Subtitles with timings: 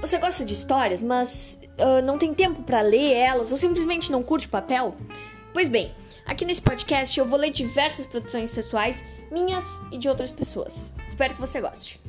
[0.00, 4.22] Você gosta de histórias, mas uh, não tem tempo para ler elas ou simplesmente não
[4.22, 4.96] curte papel?
[5.52, 10.30] Pois bem, aqui nesse podcast eu vou ler diversas produções sexuais minhas e de outras
[10.30, 10.90] pessoas.
[11.06, 12.00] Espero que você goste.